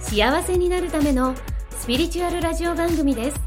[0.00, 1.34] 幸せになるための
[1.78, 3.40] スピリチュアルラジオ番組です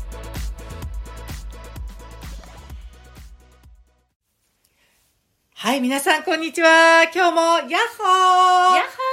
[5.55, 7.03] はい、皆さん、こんにちは。
[7.03, 9.03] 今日も、ヤッホーヤッホー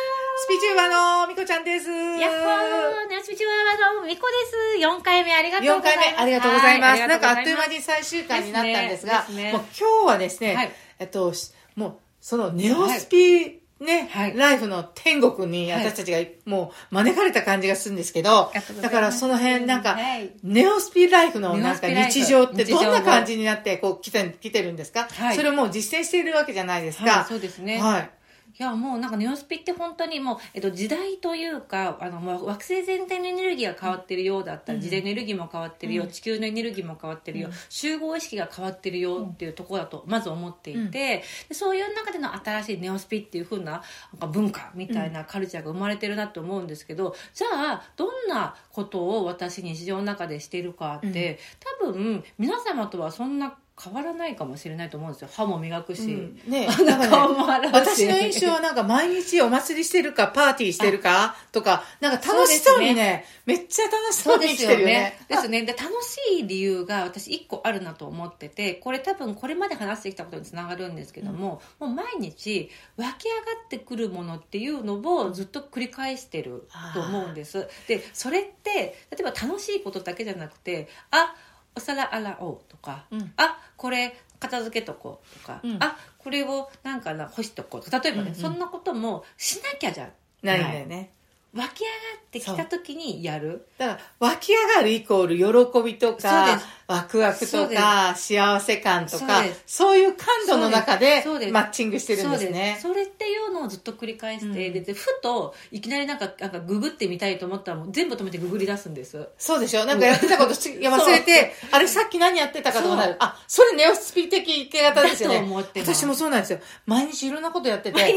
[0.43, 1.89] スピチューバーのみこちゃんです。
[1.89, 4.85] やっほーナスピチュアワのみこです。
[4.85, 6.07] 4回目ありがとう4ございます。
[6.07, 7.01] 回目、ありがとうございます。
[7.03, 7.77] はなんか、あっという間に。
[7.77, 14.37] に最終回になったんですが、ですねですねもう今日はですね、はいえっと、しもう、そのネオスピ、ね、はい。
[14.37, 18.91] ライフの天国にはい私たちがもう招かれた感じがするんですけど、ありがとうござい。
[18.91, 20.31] だからその辺なんか、はい。
[20.43, 25.37] ネオスピライフのネなんか日常ってどんな感じになってこう来て来てるんですか、はい。
[25.37, 27.11] それをもう実践しているわけじゃないですか。
[27.11, 27.81] はい、そうですね。
[27.81, 28.11] はい。
[28.59, 34.83] いやもうなんかネオスピって本当にもう、えっと、時代というかあの惑星全体のエネルギーが変わってるようだったら、うん。
[34.83, 36.11] 時代のエネルギーも変わってるよ、うん。
[36.11, 37.55] 地球のエネルギーも変わってるよ、うん。
[37.69, 43.83] 集合意識が変わってるよっていうところだとまず思っていて、でそういう中での新しいネオスピっていう風ななん
[44.19, 51.39] か文化みたいなカルチャーが生まれてるなと思うんですけど、じゃあどんなことを私日常の中でしているかって、
[51.81, 55.29] 多分皆様とはそんな変わらないかもしれないと思うんですよ。
[55.33, 56.41] 歯も磨くし、うん。
[56.47, 56.69] ね
[57.09, 57.75] 顔も洗うし。
[57.75, 65.19] 私の印象はなんか毎日お祭りしてるかパーティーしてるか とか、なんか楽しそうにね、めっちゃ楽しそうに生きてるよね。
[65.29, 65.63] ですね。
[65.63, 77.69] で、楽しい理由が私一個あるなと思ってて、これ多分これまで話してきたことにつながるんですけども、もう毎日湧き上がってくるものっていうのをずっと繰り返してると思うんです。
[77.89, 78.71] で、それって、
[79.11, 81.35] 例えば楽しいことだけじゃなくて、あ、
[81.77, 83.33] お皿洗おうとか、うん。
[83.37, 85.77] あ、これ片付けとこうとか、うん。
[85.81, 90.11] あ、これをなんかな干しとこうとか、例えばね、うんうんそんなこともしなきゃじゃ
[90.43, 91.13] ないんだよね。
[91.53, 93.67] 湧き上がってきた時にやる。
[93.77, 102.79] だから、湧き上がるイコール喜びとかワクワクとか、幸せ感とかそういう感度の中でマッチングしてるんですね。
[102.81, 104.73] それっていうのをずっと繰り返して、うん。
[104.75, 109.29] ででふといきなりなんかなんかググってみたいと思ったらもう全部止めてググり出すんです。
[109.37, 109.85] そうでしょ。
[109.87, 113.17] なんかやってたこと忘れて、あれさっき何やってたかとかなる。
[113.19, 115.49] あ、それネオスピ的生き方ですよね。
[115.77, 116.61] 私もそうなんですよ。
[116.87, 118.15] 毎日いろんなことやってて。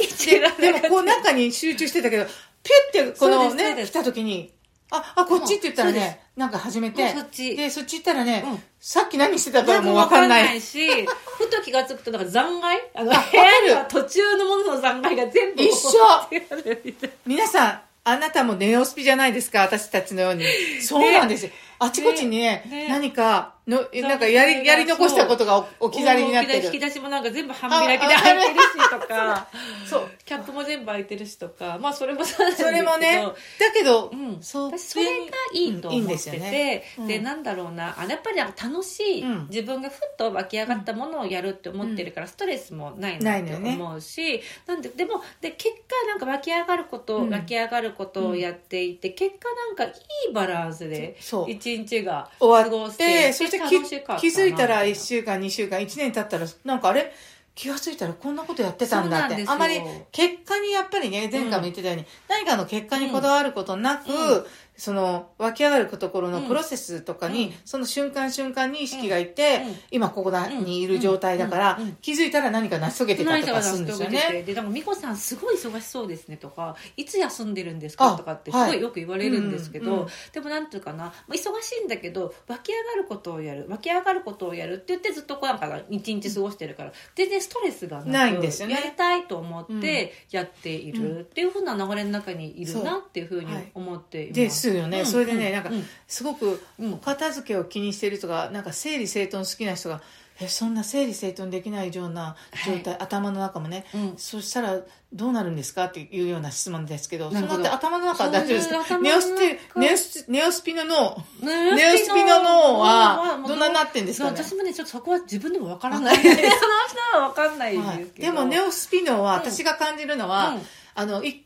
[0.60, 2.26] でもこう中に集中してたけど、
[2.64, 4.54] ピュってこのね、来た時に、
[4.92, 7.56] あ、あ、こっちって言ったらそうでね、なんか始めて、もうそっち。
[7.56, 8.64] で、そっち行ったらね、うん。
[8.80, 10.62] さっき何してたかもうわかんない。
[10.62, 10.88] し
[11.38, 13.38] ふと気が付くとなんか残骸あの部あわかる。
[13.38, 15.92] 屋には途中のものの残骸が全部一緒。
[16.32, 20.46] みたいな皆さん、あなたもネオスピじゃないですか私たちのように。
[20.82, 21.52] そうなんですよ。
[21.80, 22.88] あちこちにね、ね。
[22.90, 26.66] 何かの、なんかやり、やり残したことが置き去りになってる。
[26.66, 29.48] 引き出しもなんか全部半開きで開いてるしとか
[29.90, 30.10] そう。
[30.26, 33.24] キャップも全部開いてるしとかまあそれもそうそれもね、
[33.60, 49.94] だけど、うん、そう私それがいいと思ってて、ねうんでなんだろうなあやっぱりなんか楽しい、うん自分がふっと湧き上がったものをやるって思ってるから、ストレスもないなって思うし、なんででもで結果なんか湧き上がること、うん湧き上がることをやっていて、結果なんかい
[50.30, 54.06] いバランスでそう一日が終わ過ごせって、そして。
[54.20, 57.14] 気づいたら1週間、2週間、1年経ったら、なんかあれ？
[57.56, 59.46] 気がついたらこんなことやってたんだって。
[59.48, 59.80] あまり
[60.12, 64.46] 結果にやっぱりね、前回も言ってたように、何かの結果にこだわることなく、うん
[64.76, 67.54] その湧き上がるところのプロセスとかに、うん。
[67.66, 69.76] その瞬間瞬間に意識がいて、うん。
[69.92, 74.44] 今ここだにいる状態だから、気づいたら何か成し遂げてたとかするんですよね。
[74.46, 78.82] で、なんか、美子さんすごい忙しそうですねとか、いつ休んでるんですかあとかってすはいごい。
[78.82, 88.76] よく言われるんですけど、でもなんていうかな、まあ忙しいんだけど、湧き上がることをやる、湧き上がることをやるって言ってずっとこうなんか一日過ごしてるから、全然ストレスがないんですよね。
[88.76, 94.63] やりたいと思ってやっているっていうふうな流れの中にいるなっていうふうに思っています。
[94.64, 95.86] ですよね、うんそれでね、うんなんかうん。
[96.08, 96.94] すごくうん。
[96.94, 100.02] お片付けを気にしてる人がなんか整理整頓好きな人が
[100.40, 104.14] えそんな整理整頓できないような状態、頭の中もね、うん。
[104.18, 104.80] そしたら
[105.14, 108.98] どうなるんですかっていうような質問ですけどそんなって頭の中は大丈夫ですか？
[108.98, 114.38] ネオスネオスネオスピの脳ネネオスピの脳はどんなになってんですかね？
[114.44, 116.16] 私もねちょっとそこは自分でも分からない。
[116.16, 120.62] その人は分かんないんはいですけど、でもネオスピ脳はうん私が感じるのは、うん
[120.96, 121.44] あの一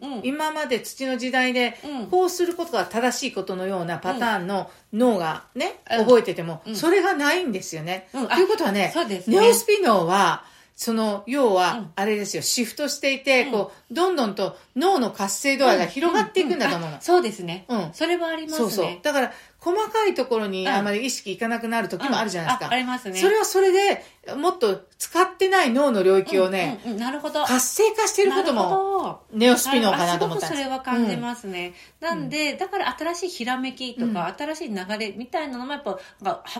[0.00, 0.20] うん。
[0.24, 2.06] 今まで土の時代で、うん。
[2.06, 6.04] こうすることが正しいことのようなパターンの脳がね、うん。
[6.04, 6.76] 覚えてても、うん。
[6.76, 8.08] それがないんですよね。
[8.14, 8.28] うん。
[8.28, 9.40] ということはねそうですね。
[9.40, 10.44] ネオスピ脳は
[10.76, 11.54] その要うん。
[11.54, 13.52] はあれですよシフトしていて、うん。
[13.52, 17.00] こうどんどんと脳の活性度合いが広がっていくんだと思うの。
[17.00, 17.64] そうですね。
[17.68, 17.90] うん。
[17.92, 18.58] それはありますね。
[18.58, 18.98] そうそう。
[19.02, 22.74] だから、細かいところにあまり意識いかなくなる時もあるじゃないですか。
[22.74, 23.18] ありますね。
[23.18, 24.04] それはそれで、
[24.36, 27.00] もっと使ってない脳の領域をね、うんうんうん。
[27.02, 27.44] なるほど。
[27.44, 30.62] 活性化してることも、ネオスピノーかなと思ったんです。
[30.62, 31.74] ごくそれは感じますね。
[32.00, 35.98] なんで、だから新しいひらめきとか、新しい流れみたいなのもやっぱ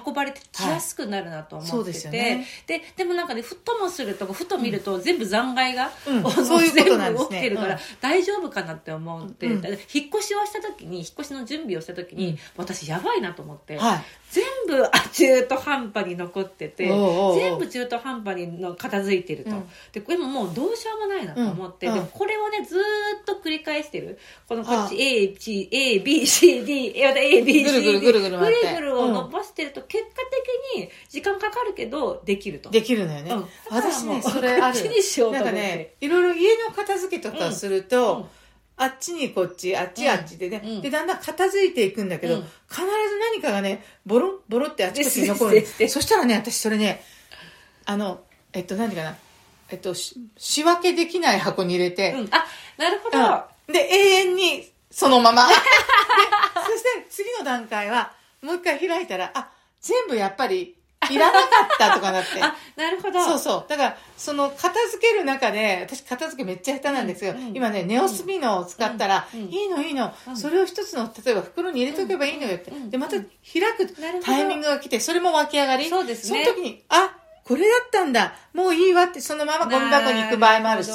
[0.05, 1.85] 運ばれてきやすくなるなと思ってて、はい。
[1.87, 2.47] ですよね。
[2.67, 6.45] ででもなんかねふともするとふと見ると全部残骸が、うん。
[6.45, 7.31] そういうことなんですね。
[7.31, 7.81] 全部起きてるから、うん。
[8.03, 12.39] 大丈夫かなって思って、引っ越しをした時に引っ越しの準備をした時に、うん。
[12.59, 14.05] 私やばいなと思って、はい。
[14.35, 19.69] 全部あ中途半端に残ってて全部中途半端にの片付いてると、うん。
[19.93, 21.95] でこれももうどうしようもないなと思って、うん。
[21.95, 22.83] でもこれをねずーっ
[23.25, 24.19] と繰り返してる。
[24.49, 24.99] このこっちあ。
[24.99, 30.11] A, C A B C D また A B ぐるぐるぐるぐるぐるぐるを伸ばしてると結果
[30.75, 32.71] 的に時間かかるけどできると。
[32.71, 33.31] できるのよね。
[33.31, 33.47] うん。
[33.71, 34.81] 私ね、それある。
[35.31, 38.19] なんかね、いろいろ家の片付けとかすると、うん。
[38.19, 38.27] うん
[38.77, 40.81] あっちにこっち、あっちあっちでね、うん。
[40.81, 42.41] で、だんだん片付いていくんだけど、うん。
[42.69, 42.87] 必ず
[43.33, 45.95] 何かがね、ボロン、ボロってあちこちに残るですですです。
[45.95, 47.03] そしたらね、私それね、
[47.85, 49.17] あの、えっと、何ていうかな、
[49.71, 52.45] えっと、し仕分けできない箱に入れて、うん、あ
[52.77, 53.19] なるほど、
[53.69, 53.73] うん。
[53.73, 55.47] で、永遠にそのまま。
[55.49, 58.13] で、そして次の段階は、
[58.43, 59.51] もう一回開いたら、あ、
[59.81, 60.77] 全部やっぱり、
[61.11, 62.43] いらなかったとかなって。
[62.43, 63.65] あなるほどそうそう。
[63.69, 67.33] だから、その片付ける中で、私片付けめっちゃ下手なんですよ。
[67.33, 72.73] うんうん今ね、ネオスピノを使ったら、うんうんいいのいいの、うんそれを一つの、例えば袋に入れとけばいいのよって。
[72.91, 73.27] で、また開
[73.77, 75.89] くタイミングが来て、それも湧き上がり。
[75.89, 78.35] そうですねその時に、あ、これだったんだ。
[78.55, 80.93] もういいわって、そのままゴミ箱に行く場合もあるし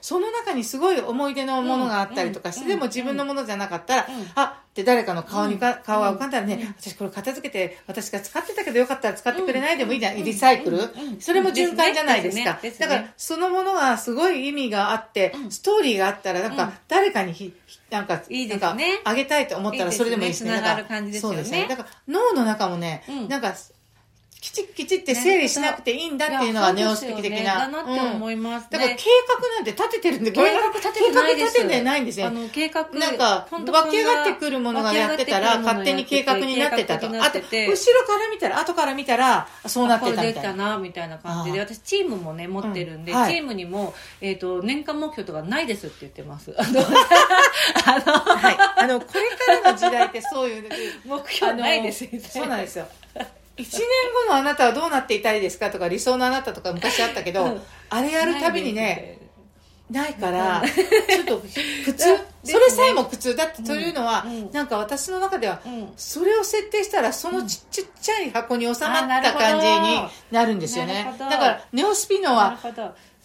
[0.00, 4.30] その中にすごい思い出のものがあったりとかして、うんでも自分のものじゃなかったら、うん。
[4.34, 5.82] あ、って誰かの顔にか、うん。
[5.82, 6.74] 顔が浮かんだらね、うん。
[6.78, 10.78] 私これ片付けて、私が使ってたけどよかったら使ってくれないでもいいじゃん、リサイクル、
[11.18, 12.60] それも循環じゃないですか。
[12.78, 15.50] だから、そのものがすごい意味があって、うん。
[15.50, 18.60] ストーリーがあったら、なんかうん、誰かにひ、ひなんか、いいですね。
[18.60, 20.52] なんか、あげたいと思ったらそれでもいいですね。
[20.52, 21.66] だからそうですね。
[21.68, 23.28] だから、脳の中もね、うん。
[23.28, 23.54] なんか、
[24.40, 27.58] きちっきちって整理しなくていいんだっていうのがネオス的的な。
[27.58, 32.30] だなって思いますねだから計画なんて立ててるんで、 計画立ててないです計画立ててないんですよあ。
[32.30, 37.06] の計画なんか、本当湧き上がってくるものがやってたら、勝手に計画になってたと。
[37.06, 40.42] あと、後ろから見たら、後から見たら、そうなってたみたいな。
[40.42, 46.84] たなみたいな感じであ私チームもね持ってるんで、チームにも、えー、と年間目標とかないですって言ってますあのあ
[48.06, 48.56] の はい。
[48.78, 50.68] あの、これからの時代ってそういう、
[51.04, 52.86] 目標ないですそうなんですよ。
[53.58, 53.82] 一年
[54.26, 57.60] 後のあなたはどうなっていたいですかとか理想のあなたとか昔あったけど、うん。
[57.90, 59.18] あれやるたびにね、
[59.90, 61.40] ないから、うんちょっと
[61.84, 62.24] 苦痛、ね。
[62.44, 63.34] それさえも苦痛。
[63.34, 64.32] だってというのは、うん。
[64.32, 65.92] うんなんか私の中では、うん。
[65.96, 71.14] それを設定したらそのちちっちゃい箱に収まった感じになるんですよね。
[71.18, 72.58] だからネオスピノは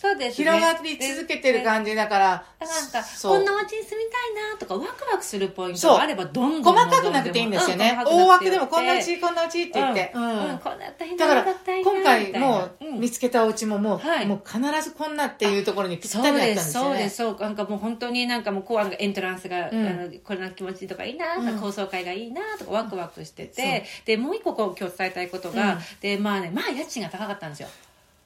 [0.04, 0.52] そうですね。
[0.52, 10.22] 広がり続けてる感じだから、だからなんかこんなお家に住みたいなとかワクワクするポイントがあればどんどん細かくなくていいんですよね、大枠でもこんなうちこんなうちって言って、うん。
[10.60, 13.00] こんな大変だから今回もううん。
[13.00, 14.26] 見つけたお家ももう,、はい。
[14.26, 16.90] もう必ずこんなっていうところにぴったそうりだったんでですすよね。
[16.90, 19.88] そうですそうなんかもう本当になんかもうこうエントランスが、うん。
[19.88, 21.60] あのこれの気持ちとかいいな、うん。
[21.60, 25.80] 高層階がいいなとかワクワクしてて、でもう一個こう今日伝えたいことが、うん。
[26.02, 27.70] でまあねまあ家賃が高かったんですよ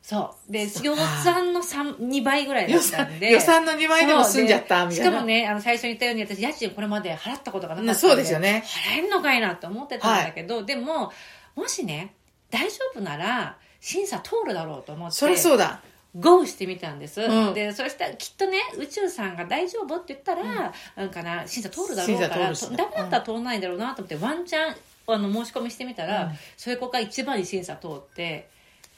[0.07, 0.51] そう。
[0.53, 3.25] で予算の3 2倍ぐらいだ予ったんで。
[3.25, 5.11] 算予算の2倍でも済んじゃったみたいな。
[5.11, 8.63] しかもねあの最初に言ったように私家賃これまで払ったことがなかったんでそうですよね。
[8.65, 11.11] 払えんのかいなと思ってたんだけど、でも
[11.57, 12.13] もしね
[12.49, 15.81] 大丈夫なら審査通るだろうと思ってそりゃそうだ。
[16.15, 17.53] GO してみたんです、うん。
[17.53, 24.75] でそしたらきっとね宇宙さんが大丈夫って言ったら、なんかな審査通るだろうからダメだったら通らないんだろうなと思って、ワンチャン
[25.09, 26.31] あの申し込みしてみたら、うん。
[26.55, 28.47] それこが一番に審査通って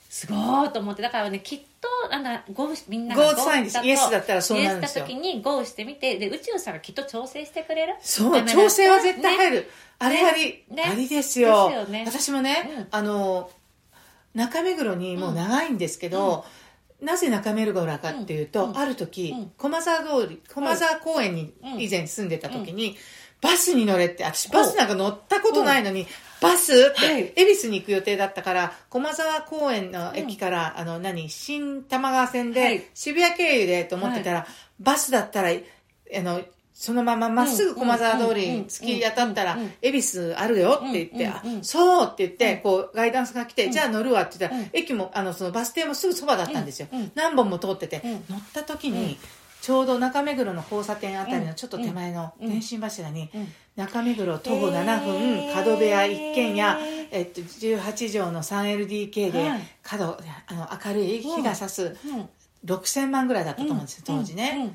[0.09, 3.79] すごーと思ってだからねきっとなんだ GO しみんな GO サインです。
[3.85, 5.05] イエスだったらそうなるんですよ。
[5.05, 7.95] イエスした時に GO してみてで宇宙さんがきっと調整してくれる？
[8.01, 9.67] そう調整は絶対入る、ね。
[9.99, 10.83] あれあり、ね。
[10.83, 11.85] ありですよ。
[11.85, 12.05] ね。
[12.07, 12.87] 私もね、うん。
[12.89, 13.51] あの
[14.33, 16.43] 中目黒にもう長いんですけど、
[17.01, 18.77] なぜ中目黒かっていうと、うん。
[18.77, 19.51] ある時、うん。
[19.57, 21.81] 駒沢通り駒沢公園にうん。
[21.81, 22.97] 以前住んでた時に、
[23.41, 26.07] バスに乗れって私バスなんか乗ったことないのに、
[26.41, 26.71] バス？
[26.71, 27.33] って、はい。
[27.35, 31.29] 恵比寿に行く予定だったから駒沢公園の駅から、あの何？
[31.29, 32.83] 新玉川線で、はい。
[32.93, 34.47] 渋谷経由でと思ってたら、
[34.79, 36.41] バスだったらあの
[36.73, 39.65] そのまままっすぐ駒沢通りに突き当たったらうんうん。
[39.65, 41.59] うん、恵比寿あるよって言って、うんうんうん。
[41.59, 46.87] あ、そうって言って、こう、ガイダンスが来て、じゃあ乗るわって言ったらうん、駅も、あの、そのバス停もすぐそばだったんですよ。
[46.93, 47.11] うんうん。
[47.15, 48.93] 何本も通っててうん、乗った時うん。
[48.93, 49.17] に、
[49.61, 52.49] ちょうど中目黒の交差点あたりうんのちょっと手前のうん。
[52.49, 53.47] 電信柱にうん、
[53.79, 55.53] 中目黒徒歩7へ分、ー。
[55.53, 56.77] 角部屋一軒家、
[57.11, 57.79] えっと、18
[58.19, 60.17] 畳の 3LDK ではい、角、
[60.47, 62.29] あの、明るい日が差すうん。
[62.65, 64.53] 6000万ぐらいだったと思うんですよ、当時ね。
[64.57, 64.65] うん。
[64.65, 64.71] えっ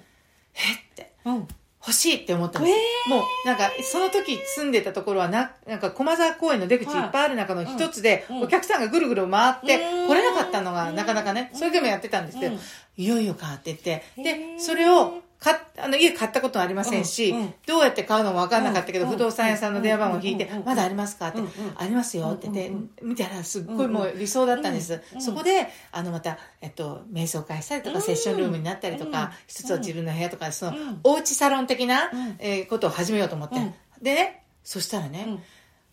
[0.96, 1.12] て。
[1.26, 1.48] うん。
[1.86, 6.98] 欲しいって思ったんです、もうなんかその時住んでたところはななんか駒沢公園の出口い。
[6.98, 8.42] っぱいある中の一つで、うん。
[8.44, 10.08] お客さんがぐるぐる回ってうん。
[10.08, 12.60] 来れなかったのがなかなかね、うんそれでもやってたんですけど、うん。
[12.96, 14.02] いよいよかって言って。
[14.16, 14.58] へでー。
[14.58, 17.54] それをかあの家買ったことはありませんし、うんうん。
[17.66, 21.28] どうやって買うのも分かんなかったけど、うん不動産屋さんの電話番号を引いて、まだありますか？
[21.28, 21.40] って、
[21.76, 32.36] ありますよって言って、見たらすっごいもう理想だったんです、うんそこであのまた、えっと、瞑想会したりとか、うんセッションルームになったりとか、うん一つは自分の部屋とかその、うんおうちサロン的な、うん。
[32.38, 33.74] えーことを始めようと思って、うん。
[34.02, 35.42] でねそしたらね、うん。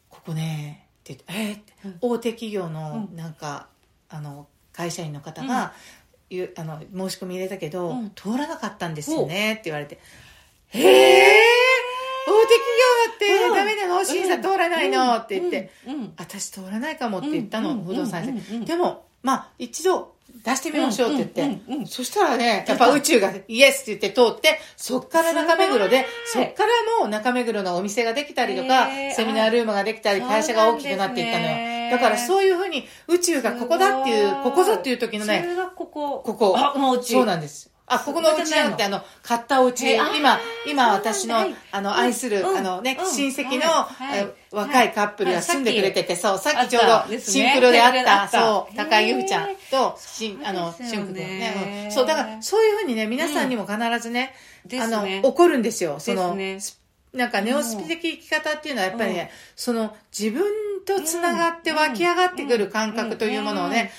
[0.09, 3.15] ここねって言ってえー大手企業のうん。
[3.17, 3.67] なんか、
[4.09, 5.73] あの会社員の方が、
[6.31, 8.11] ゆあの申し込み入れたけど、うん。
[8.15, 9.99] 通らなかったんですよねって言われて
[10.69, 11.33] 「へえ
[12.27, 15.71] 大手企業だってダメなの審査通らないの」って言って。
[15.87, 15.93] うん。
[15.93, 16.13] うん。
[16.17, 17.83] 私通らないかもって言ったの、うん。
[17.83, 18.37] 不動産屋うん。
[18.37, 18.55] うん。
[18.55, 18.65] うん。
[18.65, 21.47] でもまあ一度出してみましょうって言って、うん。
[21.47, 21.61] うん。
[21.67, 21.81] うん。
[21.81, 21.87] うん。
[21.87, 26.69] そしたらねやっぱ宇宙がイエスって言って通ってそっから中目黒ですごいそっから
[26.99, 29.13] もう中目黒のお店ができたりとか、へー。
[29.13, 35.45] セミナールームができたりあ会社が大きくなっていったのよだからそういうふうに宇宙がここだっていうここぞっていう時のね
[35.75, 36.21] ここ。
[36.25, 36.55] ここ。
[36.57, 37.13] あ、もううち。
[37.13, 37.69] そうなんです。
[37.87, 42.57] あ、ここのお家じゃなくて、あの、買ったお家、今、今私のあの、愛する、うん。
[42.57, 43.05] あのね、うん。
[43.05, 43.85] 親戚の、
[44.51, 48.39] 若いカップルが住んでくれてて、そう、さっきちょうど、シンクロであったた。
[48.39, 51.91] そう、高井由布ちゃんへと、しあの、シンクロね、うん。
[51.91, 54.33] そう、だから、そういうふうにね、皆さんにも必ずね、
[54.79, 56.37] あの、起こるんですよ、その、
[57.13, 59.13] なんかネオスピ的生き方っていうのはやっぱり
[59.57, 60.43] その自分
[60.85, 63.91] とつながって湧き上がってくる感覚というものをね、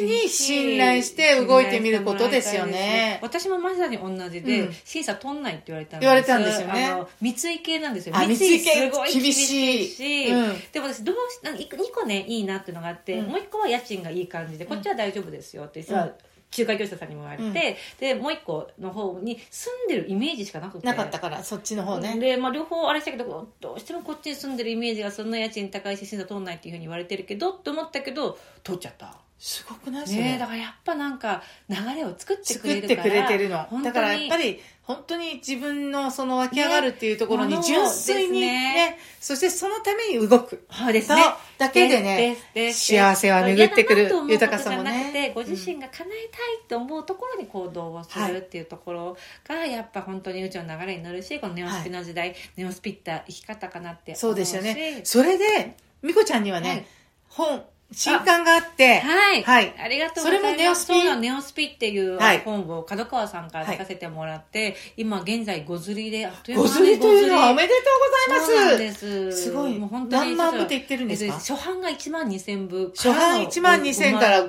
[0.00, 3.18] 常に信頼して動いてみることですよね。
[3.22, 4.72] 私もまさに同じで、うん。
[4.84, 6.08] 審査取んないって言われたんです。
[6.08, 7.06] 言われたんですよね。
[7.20, 8.16] 三井系なんですよ。
[8.16, 10.26] あ三井すごい厳しいし。
[10.28, 10.56] うん。
[10.72, 13.26] でも私どうしなんか2個ねいいなっていうのがあって、うん。
[13.26, 17.52] もう1個は家賃がいい感じでこっちは大丈夫ですよってさ、うん仲介業者さんにも言われて、うん。
[17.98, 20.86] でもう1個の方に住んでるイメージしかなくて。
[20.86, 22.18] なかったから、そっちの方ね。
[22.18, 30.06] で、まあ、両方あれしたけどどうしてもこっちに住んでるイメージがそんな家賃高いし審査通んないっていうふうに言われてるけどって思ったけど通っちゃったすごくない？
[30.06, 30.18] それ。
[30.22, 33.66] ねえだからやっぱなんか流れを作ってくれるからてくれてるの。
[33.82, 38.48] だからやっぱり本当に自分のその湧き上がるっていうところにね純粋にね
[38.90, 38.98] ね。
[39.20, 40.66] そしてそのために動く。
[40.70, 41.22] そうですね。
[41.56, 42.36] だけでね
[42.72, 45.32] 幸せは巡ってくる豊かさもね。
[45.34, 49.16] ご自身が叶えたいと思うところに行動をするっていうところ
[49.46, 55.02] がやっぱ本当に宇宙の流れに乗るしこのネオスピの時代、ネオスピった生き方かなって思そうですよね。
[55.04, 56.86] しそれで美子ちゃんにはね、はい。
[57.28, 59.00] 本新刊があって。
[59.00, 59.74] はい、はい。
[59.78, 60.50] ありがとうございます。
[60.50, 61.20] それもネオスピ。
[61.20, 62.40] ネオスピっていうはい。
[62.40, 67.82] 本を角川さんから出させてもらって、今現在ご釣りであっという間にご釣りというのはおめでとう
[68.36, 69.32] ごそうなんざいまです。
[69.32, 69.78] すすごい。
[69.78, 71.34] もう本当に何万部って言ってるんですか？
[71.34, 72.92] えっと初版が1万2000部。
[72.94, 74.46] 初版1万2000から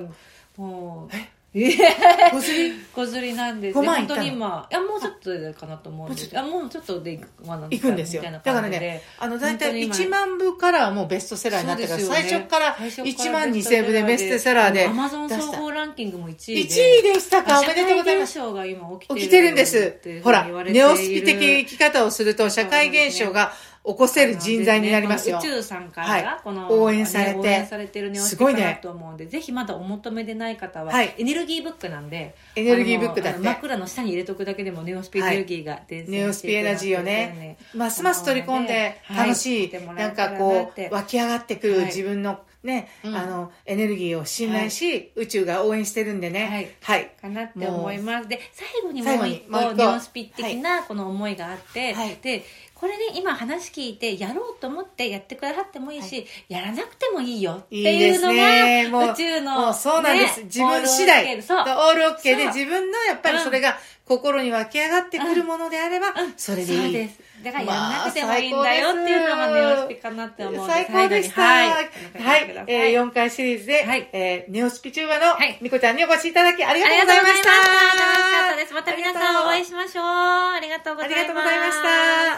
[0.57, 1.15] もう
[2.31, 2.73] ご釣り？
[2.93, 4.67] 小釣りなんです5万い本当に今。
[4.69, 8.21] いやもうちょっとでかなと思うんですいやもうちょっとで行くんですよ。
[8.21, 9.95] だからねあの大体本当に今。
[9.95, 14.85] 1万部からはもうベストセラーになってから、ね最初から最初1万2000部でベストセラーで。
[14.87, 16.99] アマゾン総合ランキングも1 1位で。
[16.99, 17.59] 位でしたか？
[17.61, 18.39] おめでとうございます。
[18.39, 19.99] が今起きてるんです。
[20.23, 23.53] ほらネオスピ的生き方をすると社会現象が
[23.89, 25.39] 起こせる人材になりますよ。
[25.39, 27.33] 宇宙さんから、はいこの応援されて。
[27.33, 30.57] ね応援されてすごいねと思うんで、ぜひまだお求めでない。
[30.59, 33.39] 方は、はいエネルギーブックなんでエネルギーブックだって。
[33.39, 37.57] 枕の下に入れとくだけでもネオスピエネルギーが伝染ネオスピエナジーをね。
[37.73, 41.85] ますます取り込んで楽しい、なんかこう湧き上がってくるはい。
[41.85, 43.15] 自分のね、うん。
[43.15, 46.75] あのエネルギーを信頼し、宇宙が応援してるんでね。
[46.81, 48.27] はい、かなって思います。
[48.27, 49.73] で最後にもう一個個。
[49.73, 52.17] ネオスピ的なこの思いがあって、はい。
[52.21, 52.43] で
[52.75, 58.87] これね今話聞いてやろうと思ってやってくださってもいいし、やらなくてもいいよっていうのね。
[58.89, 61.25] もうが宇宙のもうそうなんです、ね自分次第。
[61.25, 61.59] オールオッケーそう。
[61.59, 66.33] オールオッケーで自分のやっぱりそれが心に湧き上がってくるものであれば、うん。
[66.35, 71.35] それでいい、そうですだからやらなくてもまあいいんだよっていうのがネオスピかなって思うので最高でした。
[71.35, 71.89] 最はい
[72.21, 77.37] はい、えー、4回シリーズで、はいえーネオスピチューバのはいみこちゃんにお越しいただきありがあとうございまし。
[77.37, 77.69] ございましたた。
[77.69, 78.73] 楽しかったです。
[78.73, 80.05] また皆さんお会いしましょう。
[80.05, 81.23] ありがとうごあざいます。
[81.23, 81.83] りがとうございまし